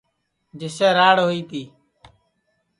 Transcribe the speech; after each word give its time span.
جس 0.59 0.71
سے 0.79 0.87
راڑ 0.97 1.15
ہوئی 1.25 1.41
تی 1.49 1.63